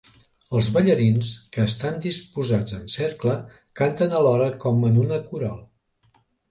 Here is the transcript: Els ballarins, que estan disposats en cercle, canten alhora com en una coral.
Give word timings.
Els 0.59 0.69
ballarins, 0.77 1.29
que 1.57 1.67
estan 1.73 2.01
disposats 2.07 2.79
en 2.81 2.89
cercle, 2.97 3.37
canten 3.83 4.19
alhora 4.23 4.53
com 4.67 4.85
en 4.93 5.03
una 5.07 5.25
coral. 5.33 5.67